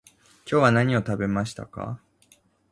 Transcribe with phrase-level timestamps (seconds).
[0.49, 2.01] 今日は何を食べましたか？